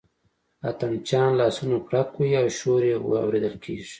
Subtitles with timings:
[0.69, 3.87] اتڼ چیان لاسونه پړک وهي او شور یې اورېدل کېږي.